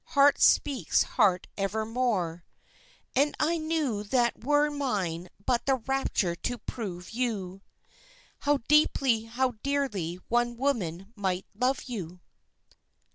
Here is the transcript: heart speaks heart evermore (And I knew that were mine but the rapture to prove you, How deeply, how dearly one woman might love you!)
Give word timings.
heart 0.17 0.41
speaks 0.41 1.03
heart 1.03 1.45
evermore 1.59 2.43
(And 3.15 3.35
I 3.39 3.59
knew 3.59 4.01
that 4.05 4.43
were 4.43 4.71
mine 4.71 5.29
but 5.45 5.67
the 5.67 5.75
rapture 5.75 6.33
to 6.37 6.57
prove 6.57 7.11
you, 7.11 7.61
How 8.39 8.57
deeply, 8.67 9.25
how 9.25 9.51
dearly 9.61 10.15
one 10.27 10.57
woman 10.57 11.13
might 11.15 11.45
love 11.53 11.83
you!) 11.83 12.19